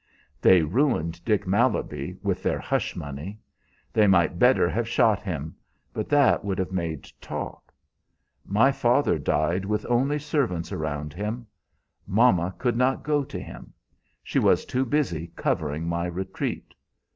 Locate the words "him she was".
13.39-14.65